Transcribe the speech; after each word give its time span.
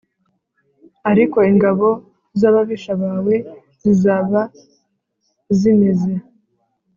Ariko 1.11 1.37
ingabo 1.51 1.87
z 2.39 2.41
ababisha 2.49 2.93
bawe 3.03 3.35
zizaba 3.81 4.41
zimeze 5.59 6.13